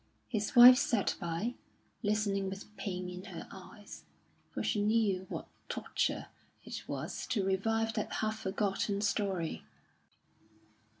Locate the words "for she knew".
4.49-5.27